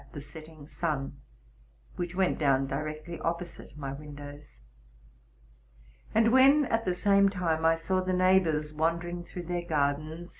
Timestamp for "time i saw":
7.29-8.01